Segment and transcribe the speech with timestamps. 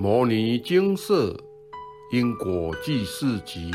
[0.00, 1.36] 摩尼精舍
[2.12, 3.72] 因果记事集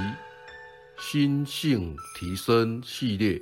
[0.97, 3.42] 心性提升系列，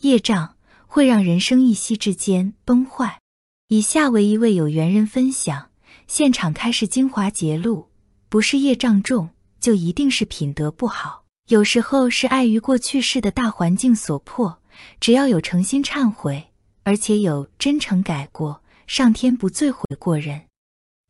[0.00, 3.20] 业障会让人生一息之间崩坏。
[3.68, 5.68] 以下为一位有缘人分享：
[6.06, 7.90] 现场开示精华节录，
[8.30, 9.28] 不是业障重，
[9.60, 11.26] 就一定是品德不好。
[11.48, 14.62] 有时候是碍于过去世的大环境所迫，
[14.98, 16.42] 只要有诚心忏悔，
[16.84, 20.40] 而且有真诚改过，上天不罪悔过人。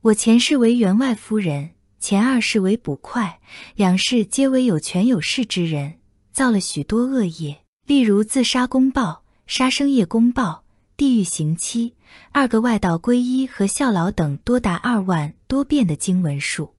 [0.05, 3.41] 我前世为员外夫人，前二世为捕快，
[3.74, 5.95] 两世皆为有权有势之人，
[6.30, 10.64] 造了许多恶业，例如自杀公报、杀生业公报、
[10.95, 11.95] 地狱刑期、
[12.33, 16.75] 二个外道皈依和效劳等，多达二万多遍的经文数。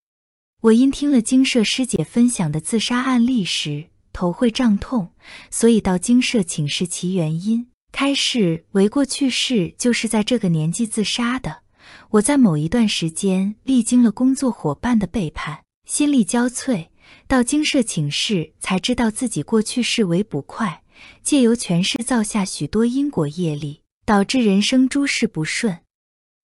[0.61, 5.09] 我因听了精舍师姐分享的自杀案例时，头会胀痛，
[5.49, 7.65] 所以到精舍请示其原因。
[7.91, 11.63] 开示为过去世就是在这个年纪自杀的。
[12.15, 16.87] 我在某一段时间历经了工作伙伴的背叛，心力交瘁，
[17.27, 20.81] 到精舍请示，才知道自己过去世为捕快，
[21.21, 25.79] 借由权势造下许多因果业力，导致人生诸事不顺。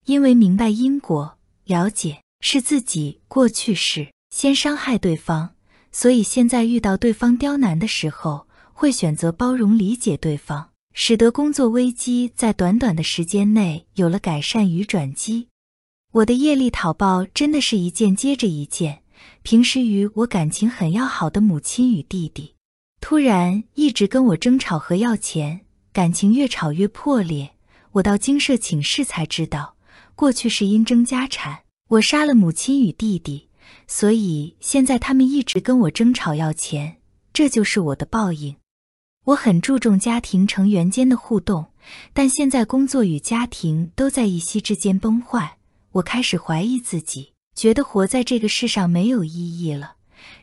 [0.04, 5.54] 因为明白因果，了解是自己过去世先伤害对方，
[5.90, 10.68] 所以现在遇到对方刁难的时候，会选择包容理解对方。
[10.94, 15.48] 使得工作危机在短短的时间内有了改善与转机。
[16.12, 19.02] 我的业力讨报真的是一件接着一件。
[19.42, 22.54] 平时与我感情很要好的母亲与弟弟，
[23.00, 27.52] 突然一直跟我争吵和要钱，感情越吵越破裂。
[27.92, 29.74] 我到精舍请示才知道，
[30.14, 33.48] 过去是因争家产，我杀了母亲与弟弟，
[33.86, 36.98] 所以现在他们一直跟我争吵要钱，
[37.32, 38.56] 这就是我的报应。
[39.24, 41.66] 我很注重家庭成员间的互动，
[42.12, 45.56] 但现在工作与家庭都在一夕之间崩坏，
[45.92, 49.96] 我开始怀疑自己，觉得活在这个世上没有意义了。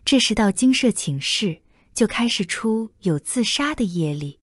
[0.05, 1.61] 这时到精舍请示，
[1.93, 4.39] 就开始出有自杀的业力。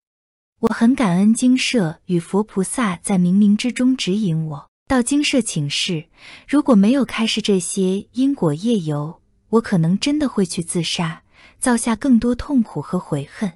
[0.60, 6.06] 我很感恩精舍与佛菩萨在冥冥之中指引我到精舍请示。
[6.48, 11.22] 如果没有开示这些因果业由，我可能真的会去自杀，
[11.58, 13.52] 造下更多痛苦和悔恨。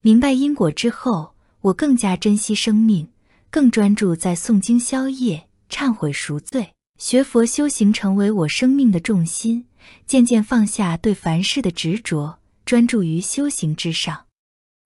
[0.00, 3.08] 明白因果之后，我更加珍惜生命，
[3.50, 9.66] 更专注在诵经消业、忏悔赎罪、学佛修行，成为我生命的重心。
[10.04, 14.26] 渐渐放下对凡事的执着，专注于修行之上。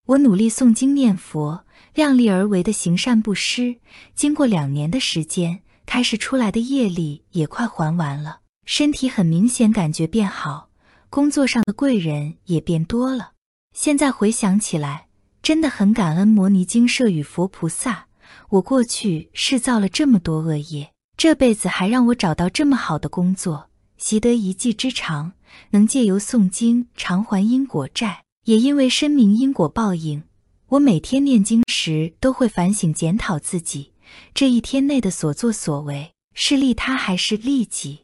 [0.07, 1.65] 我努力诵经念佛，
[1.95, 3.77] 量力而为的行善布施。
[4.15, 10.69] 经过两年的时间，开始出来的业力也快还完了，身体很明显感觉变好，
[11.09, 13.33] 工作上的贵人也变多了。
[13.75, 15.07] 现在回想起来，
[15.43, 18.07] 真的很感恩摩尼精舍与佛菩萨。
[18.51, 25.35] 我过去是造了这么多恶业，这辈子还让我找到这么好的工作，习得一技之长，
[25.71, 28.25] 能借由诵经偿还因果债。
[28.45, 30.25] 也因为深明因果报应，
[30.71, 33.93] 我每天念经时都会反省检讨自己
[34.35, 38.01] 这一天内的所作所为，是利他还是利己，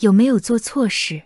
[0.00, 1.22] 有没有做错事。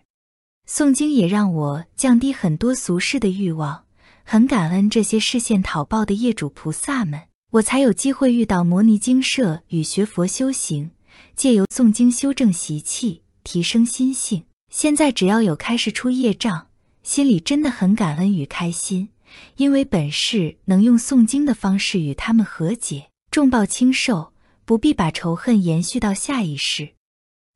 [0.68, 3.86] 诵经也让我降低很多俗世的欲望，
[4.24, 10.90] 很感恩这些视线讨报的业主菩萨们，我才有机会遇到摩尼精舍与学佛修行，
[11.36, 14.44] 借由诵经修正习气，提升心性。
[14.70, 16.68] 现在只要有开始出业障，
[17.02, 19.08] 心里真的很感恩与开心，
[19.56, 24.32] 因为本是能用诵经的方式与他们和解，重报轻受，
[24.64, 26.90] 不必把仇恨延续到下一世。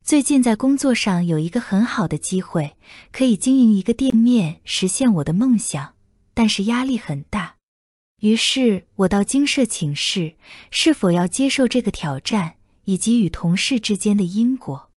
[0.05, 2.75] 最近在工作上有一个很好的机会，
[3.11, 5.93] 可以经营一个店面，实现我的梦想，
[6.33, 7.55] 但是压力很大。
[8.21, 10.35] 于是我到精舍请示，
[10.71, 12.55] 是否要接受这个挑战，
[12.89, 14.89] 以及与同事之间的因果。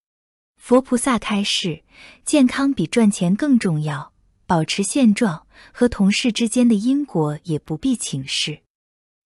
[0.57, 1.83] 佛菩萨开示：
[2.25, 4.13] 健康比赚钱更重要，
[4.47, 8.61] 保持现状和同事之间的因果也不必请示。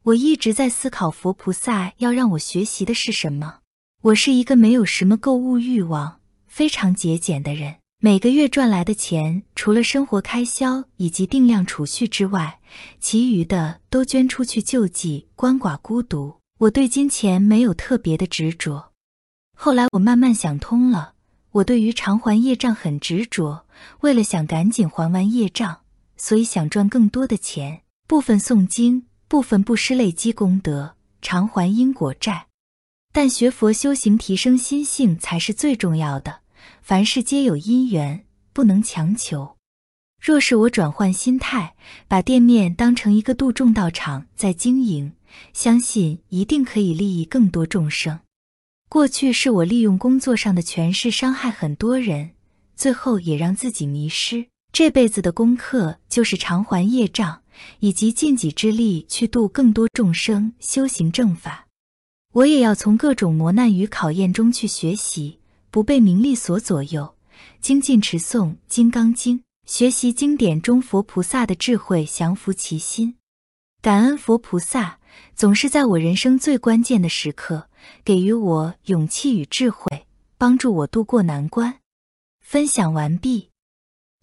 [0.04, 3.60] 我一直在思考，佛菩萨要让我学习的是什么。
[4.02, 7.78] 我是一个没有什么购物欲望、非常节俭的人。
[8.02, 12.60] 每个月赚来的钱，除了生活开销以及定量储蓄之外，
[13.00, 16.36] 其余的都捐出去救济鳏寡孤独。
[16.60, 18.92] 我对金钱没有特别的执着。
[19.56, 21.14] 后来我慢慢想通了，
[21.52, 23.66] 我对于偿还业障很执着。
[24.00, 25.82] 为了想赶紧还完业障，
[26.16, 32.48] 所以想赚更多的钱，部分诵经，部分布施，累积功德，偿还因果债。
[33.14, 36.40] 但学佛修行提升心性才是最重要的。
[36.82, 39.58] 凡事皆有因缘，不能强求。
[40.20, 41.76] 若是我转换心态，
[42.08, 45.14] 把店面当成一个度众道场在经营，
[45.54, 48.20] 相信一定可以利益更多众生。
[48.90, 52.32] 过去是我利用工作上的权势伤害很多人，
[52.76, 54.48] 最后也让自己迷失。
[54.72, 57.42] 这辈子的功课就是偿还业障，
[57.80, 61.68] 以及尽己之力去度更多众生修行正法。
[62.34, 65.40] 我也要从各种磨难与考验中去学习，
[65.72, 67.16] 不被名利所左右，
[67.60, 73.16] 精进持诵《金刚经》，学习经典中佛菩萨的智慧，降服其心。
[73.82, 74.97] 感恩佛菩萨，
[75.36, 77.70] 总是在我人生最关键的时刻，
[78.04, 80.06] 给予我勇气与智慧，
[80.38, 81.80] 帮助我度过难关。
[82.42, 83.50] 分享完毕。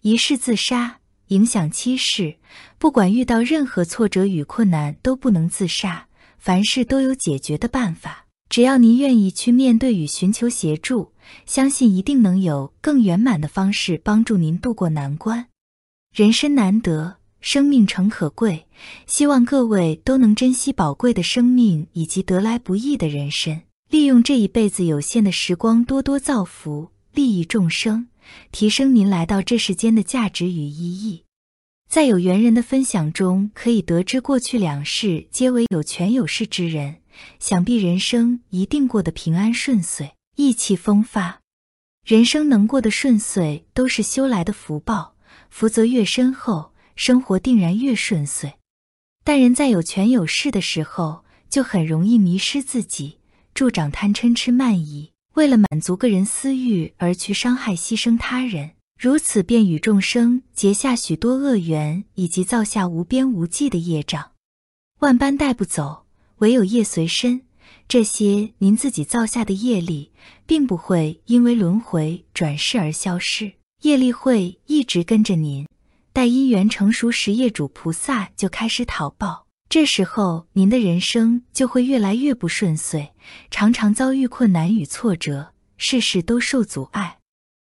[0.01, 2.37] 一世自杀，影响七世。
[2.77, 6.07] 不管遇到任何挫折与困难，都不能自杀。
[6.37, 11.11] 凡事都有解决的办法，只要您愿意去面对与寻求协助，
[11.45, 15.47] 相信一定能有更圆满的方式帮助您度过难关。
[16.13, 17.17] 人生难得。
[17.45, 18.65] 生命诚可贵，
[19.05, 28.07] 希望各位都能珍惜宝贵的生命以及得来不易的人生，利用这一辈子有限的时光，多多造福，利益众生，
[28.51, 31.23] 提升您来到这世间的价值与意义。
[31.87, 36.95] 在有缘人的分享中，可以得知过去两世皆为有权有势之人，
[37.39, 41.41] 想必人生一定过得平安顺遂，意气风发。
[42.03, 45.13] 人生能过得顺遂，都是修来的福报，
[45.51, 46.71] 福泽越深厚。
[46.95, 48.53] 生活定然越顺遂，
[49.23, 53.17] 但人在有权有势的时候，就很容易迷失自己，
[53.53, 64.31] 助长贪嗔痴慢疑，为了满足个人私欲而去伤害牺牲他人，如此便与众生结下许多恶缘，以及造下无边无际的业障。
[64.99, 66.05] 万般带不走，
[66.37, 67.41] 唯有业随身。
[67.87, 70.11] 这些您自己造下的业力，
[70.45, 75.67] 并不会因为轮回转世而消失，业力会一直跟着您。
[76.15, 79.47] 待因缘成熟时，业主菩萨就开始讨报。
[79.67, 83.09] 这时候，您的人生就会越来越不顺遂，
[83.51, 87.17] 常常遭遇困难与挫折，事事都受阻碍。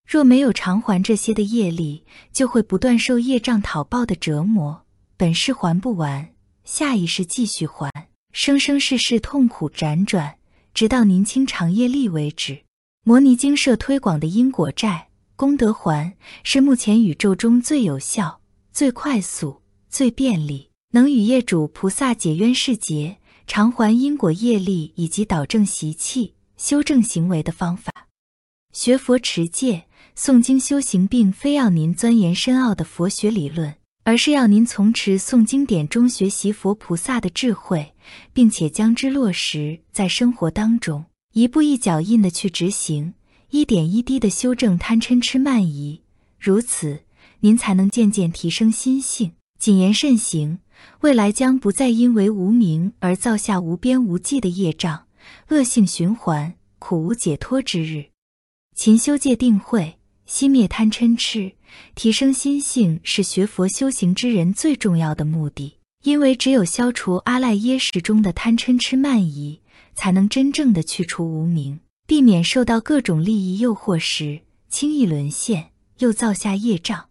[0.07, 4.85] 若没有偿还这些的业力，就会不断受业障讨报的折磨，
[5.17, 6.29] 本世还不完，
[6.63, 7.91] 下一世继续还，
[8.31, 10.35] 生生世世痛苦辗转，
[10.73, 12.61] 直到您清偿业力为止。
[13.03, 15.08] 摩尼经社推广的因果债。
[15.39, 16.11] 功德环
[16.43, 18.41] 是目前宇宙中最有效、
[18.73, 27.89] 最快速、最便利，能与业主菩萨解冤释结、偿还因果业力以及导正习气、修正行为的方法。
[28.73, 37.93] 学佛持戒、诵经修行，并非要您钻研深奥的佛学理论，而是要您从持诵经典中学习佛菩萨的智慧，
[38.33, 43.13] 并且将之落实在生活当中，一步一脚印的去执行。
[43.51, 46.01] 一点一滴的修正贪嗔痴慢疑，
[46.39, 46.99] 如此，
[47.39, 50.59] 您才能渐渐提升心性，谨言慎行，
[51.01, 55.07] 未来将不再因为无名而造下无边无际的业障，
[55.49, 58.09] 恶性循环，苦无解脱之日。
[58.75, 59.97] 勤修戒定慧，
[60.27, 61.53] 熄灭贪嗔痴，
[61.95, 65.73] 提升心性，是学佛修行之人最重要的目的。
[66.03, 69.59] 因为只有消除阿赖耶识中的贪嗔痴慢疑，
[69.95, 71.79] 才能真正的去除无名。
[72.09, 77.09] 避免受到各种利益诱惑时轻易沦陷，又造下业障。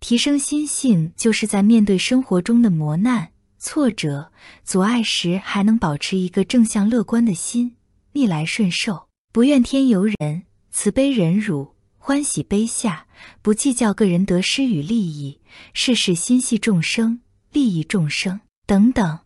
[0.00, 4.32] 提升心性，就是在面对生活中的磨难、挫折、
[4.64, 7.76] 阻碍时，还能保持一个正向乐观的心，
[8.14, 10.42] 逆来顺受，不怨天尤人，
[10.72, 13.06] 慈悲忍辱，欢喜悲下，
[13.40, 15.38] 不计较个人得失与利益，
[15.72, 17.20] 事事心系众生，
[17.52, 19.20] 利益众生等等。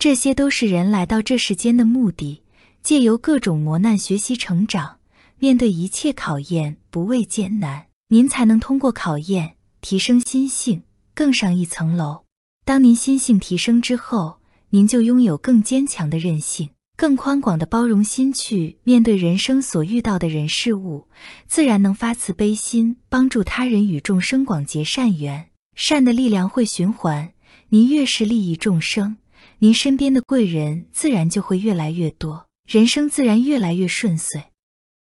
[0.00, 2.41] 这些都是人来到这世间的目的。
[2.82, 4.98] 借由各种磨难学习成长，
[5.38, 10.82] 面对一切考验不畏艰难，您才能通过考验提升心性，
[11.14, 12.24] 更上一层楼。
[12.64, 21.06] 当您心性提升之后，您就拥有更坚强的韧性，更宽广的包容心去面对人生所遇到的人事物，
[21.46, 25.50] 自然能发慈悲心，帮助他人与众生广结善缘。
[25.76, 27.32] 善的力量会循环，
[27.68, 29.16] 您越是利益众生，
[29.60, 32.46] 您身边的贵人自然就会越来越多。
[32.72, 34.44] 人生自然越来越顺遂，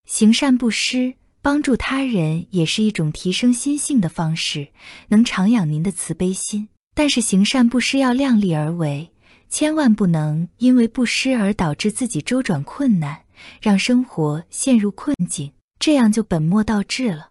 [0.05, 4.67] 行善布施，帮助他人也是一种提升心性的方式，
[5.07, 6.67] 能常养您的慈悲心。
[6.93, 9.13] 但是行善布施要量力而为，
[9.49, 13.21] 千万不能因为布施而导致自己周转困难，
[13.61, 17.29] 让生活陷入困境，这样就本末倒置了。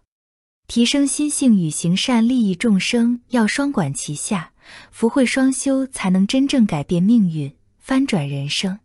[0.67, 4.53] 提升心性与行善利益众生要双管齐下，
[4.89, 8.79] 福慧双修，才能真正改变命运，翻转人生。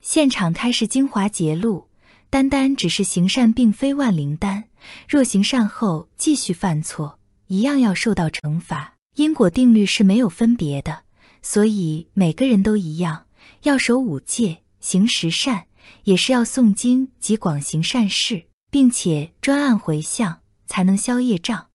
[0.00, 1.88] 现场开示精华节录：
[2.30, 4.64] 单单只是行善，并非万灵丹。
[5.08, 8.94] 若行善后继续犯错，一样要受到惩罚。
[9.16, 11.02] 因果定律是没有分别的，
[11.42, 13.26] 所以每个人都一样，
[13.62, 15.66] 要守五戒，行十善，
[16.04, 21.66] 也是要诵经及广行善事，并且专案回向，才能消业障。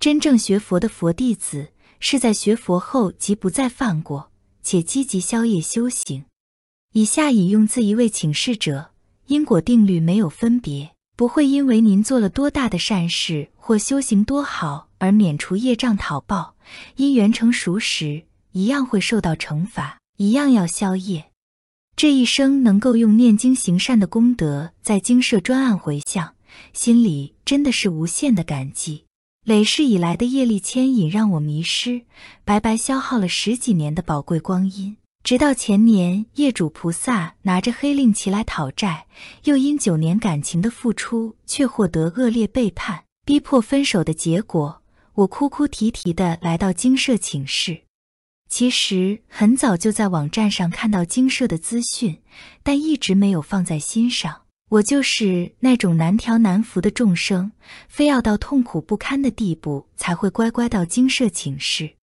[0.00, 4.32] 真正学佛的佛弟子，是在学佛后即不再犯过，
[4.64, 6.24] 且积极消业修行。
[6.94, 8.90] 以下引用自一位请示者：
[9.26, 16.54] 因果定律没有分别，不会因为您做了多大的善事或修行多好而免除业障讨报，
[16.96, 21.30] 因缘成熟时，一样会受到惩罚，一样要消业。
[21.96, 26.34] 这一生能够用念经行善的功德，在经社专案回向，
[26.74, 29.04] 心里真的是无限的感激。
[29.46, 32.02] 累世以来的业力牵引让我迷失，
[32.44, 34.98] 白白消耗了十几年的宝贵光阴。
[35.24, 39.06] 直到前年，业主菩萨拿着黑令旗来讨债，
[39.44, 44.82] 又因九年感情的付出却获得恶劣背叛、逼迫分手的结果，
[45.14, 47.82] 我哭哭啼啼的来到精舍请示。
[48.48, 52.20] 其实很早就在网站上看到精舍的资讯，
[52.64, 54.42] 但一直没有放在心上。
[54.70, 57.52] 我就是那种难调难服的众生，
[57.88, 61.94] 非要到痛苦不堪的地步才会乖乖到精舍请示。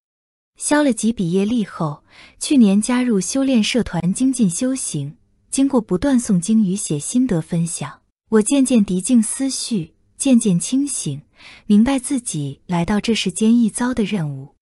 [0.60, 2.04] 消了几笔业力后，
[2.38, 5.16] 去年加入修炼社团精进修行。
[5.50, 8.02] 经过不断诵经与写心得分享，
[8.32, 11.22] 我渐渐涤净思绪，渐渐清醒，
[11.66, 14.56] 明白自己来到这世间一遭的任务。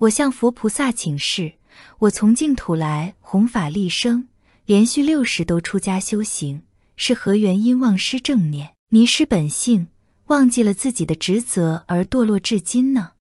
[0.00, 1.54] 我向佛菩萨请示：
[2.00, 4.26] 我从净土来弘法利生，
[4.66, 6.62] 连续六十都出家修行。
[6.96, 9.86] 是何原因忘失正念，迷失本性，
[10.26, 13.12] 忘记了自己的职责而堕落至今呢？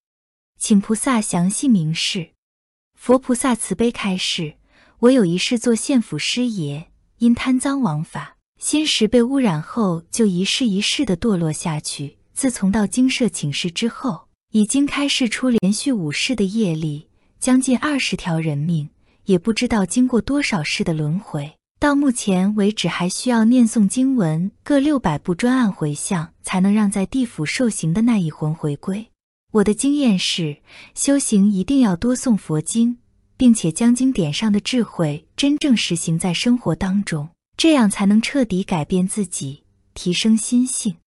[0.58, 2.30] 请菩萨详细明示。
[2.96, 4.56] 佛菩萨慈悲开示：
[5.00, 6.88] 我有一世做县府师爷，
[7.20, 12.18] 因贪赃枉法，心识被污染后，就一世一世的堕落下去。
[12.34, 17.08] 自从到精舍请示之后，已经开示出连续五世的业力，
[17.40, 18.90] 将近二十条人命，
[19.26, 21.54] 也不知道经过多少世的轮回。
[21.80, 29.12] 到目前为止，还需要念诵经文各六百部专案回向，才能让在地府受刑的那一魂回归。
[29.54, 30.58] 我的经验是，
[30.94, 32.98] 修行一定要多诵佛经，
[33.38, 39.64] 并且将经典上的智慧真正实行在生活当中，这样才能彻底改变自己，
[39.94, 40.98] 提升心性。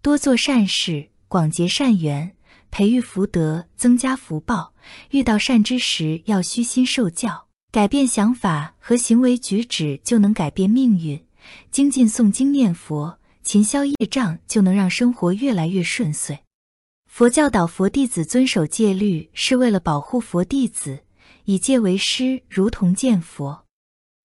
[0.00, 2.34] 多做善事，广结善缘，
[2.70, 4.72] 培育福德，增加福报。
[5.10, 7.46] 遇到善知识，要虚心受教。
[7.70, 11.22] 改变想法和行为举止就能改变命运，
[11.70, 16.38] 精进诵经念佛，勤消业障，就能让生活越来越顺遂。
[17.16, 21.04] 佛教导佛弟子遵守戒律，是为了保护佛弟子，
[21.44, 23.66] 以戒为师，如同见佛。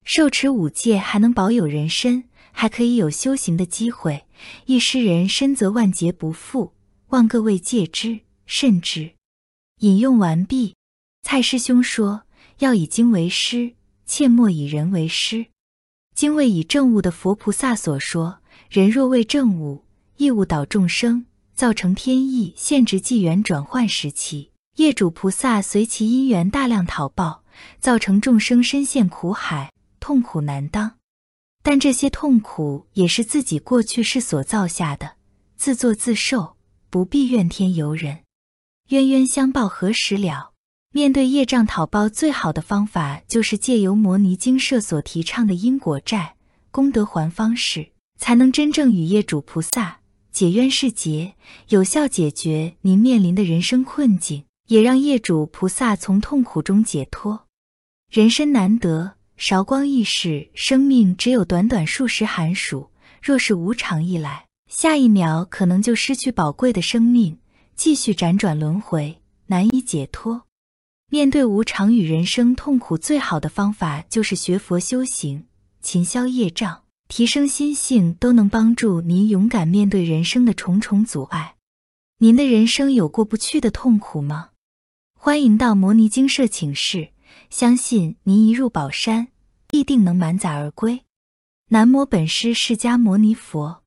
[0.04, 4.26] 受持五戒还能保有人身，还可以有修行的机会。
[4.66, 6.74] 一失人身，则万劫不复。
[7.10, 9.12] 望各位戒之，慎之。
[9.82, 10.74] 引用完毕。
[11.22, 12.24] 蔡师兄说。
[12.58, 13.76] 要以经为师，
[14.08, 15.46] 切莫以人为师。
[16.16, 19.86] 经为以正悟的佛菩萨所说，人若为正悟，
[20.18, 21.28] 亦误导众生，
[21.60, 27.44] 造成天意限制纪元转换时期，业主菩萨随其因缘大量讨报，
[27.82, 30.94] 造成众生深陷苦海，痛苦难当。
[31.62, 35.18] 但这些痛苦也是自己过去世所造下的，
[35.58, 36.56] 自作自受，
[36.90, 38.20] 不必怨天尤人。
[38.92, 40.54] 冤冤相报何时了？
[40.94, 46.36] 面对业障讨报，最好的方法就是借由摩尼经社所提倡的因果债、
[46.72, 49.99] 功德还方式，才能真正与业主菩萨
[50.40, 51.36] 解冤释结，
[51.68, 57.46] 有效解决您面临的人生困境，也让业主菩萨从痛苦中解脱。
[58.10, 62.90] 人生难得，韶光易逝，生命只有短短数十寒暑，
[63.22, 67.38] 若是无常一来，下一秒可能就失去宝贵的生命，
[67.76, 70.44] 继续辗转轮回，难以解脱。
[71.12, 75.48] 面对无常与人生痛苦，最好的方法就是学佛修行，
[75.82, 81.56] 勤消业障，提升心性，都能帮助您勇敢面对人生的重重阻碍。
[82.20, 84.52] 您的人生有过不去的痛苦吗？
[85.18, 87.10] 欢迎到摩尼精舍请示，
[87.50, 89.30] 相信您一入宝山，
[89.68, 91.04] 必定能满载而归。
[91.70, 93.82] 南无本师释迦牟尼佛。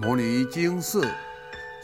[0.00, 1.08] 摩尼经舍。